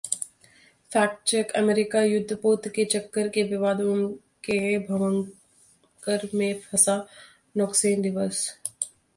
[0.91, 3.93] fact check: अमेरिकी युद्धपोत के चक्कर में विवादों
[4.49, 6.97] के भंवर में फंसा
[7.57, 8.45] नौसेना दिवस